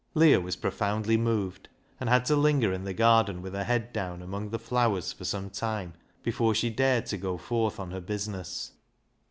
Leah 0.15 0.41
was 0.41 0.55
profoundly 0.55 1.15
moved, 1.15 1.69
and 1.99 2.09
had 2.09 2.25
to 2.25 2.35
linger 2.35 2.73
in 2.73 2.85
the 2.85 2.91
garden 2.95 3.39
with 3.39 3.53
her 3.53 3.63
head 3.65 3.93
down 3.93 4.23
among 4.23 4.49
the 4.49 4.57
flowers 4.57 5.13
for 5.13 5.25
some 5.25 5.47
time 5.47 5.93
before 6.23 6.55
she 6.55 6.71
dared 6.71 7.05
to 7.05 7.17
go 7.17 7.37
forth 7.37 7.79
on 7.79 7.91
her 7.91 8.01
business. 8.01 8.71